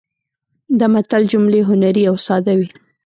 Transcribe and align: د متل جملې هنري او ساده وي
د 0.79 0.81
متل 0.93 1.23
جملې 1.31 1.61
هنري 1.69 2.03
او 2.09 2.15
ساده 2.25 2.53
وي 2.59 2.67